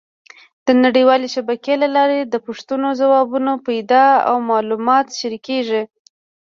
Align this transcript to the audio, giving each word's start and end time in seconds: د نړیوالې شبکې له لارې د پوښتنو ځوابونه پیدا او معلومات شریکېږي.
د 0.65 0.67
نړیوالې 0.83 1.27
شبکې 1.35 1.73
له 1.83 1.87
لارې 1.95 2.19
د 2.25 2.35
پوښتنو 2.45 2.87
ځوابونه 3.01 3.51
پیدا 3.67 4.05
او 4.29 4.35
معلومات 4.51 5.07
شریکېږي. 5.19 5.83